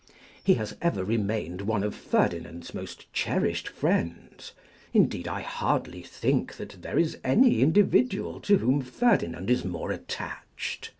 He 0.43 0.55
has 0.55 0.75
ever 0.81 1.03
remained 1.03 1.61
one 1.61 1.83
of 1.83 1.93
Ferdinand's 1.93 2.73
most 2.73 3.13
cherished 3.13 3.67
friends; 3.69 4.51
indeed, 4.95 5.27
I 5.27 5.41
hardly 5.41 6.01
think 6.01 6.57
that 6.57 6.77
there 6.81 6.97
is 6.97 7.19
any 7.23 7.61
individual 7.61 8.39
to 8.39 8.57
whom 8.57 8.81
Ferdinand 8.81 9.51
is 9.51 9.63
more 9.63 9.91
attached. 9.91 10.89